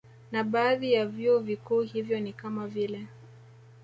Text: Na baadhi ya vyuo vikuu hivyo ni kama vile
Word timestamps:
Na 0.31 0.43
baadhi 0.43 0.93
ya 0.93 1.05
vyuo 1.05 1.39
vikuu 1.39 1.81
hivyo 1.81 2.19
ni 2.19 2.33
kama 2.33 2.67
vile 2.67 3.07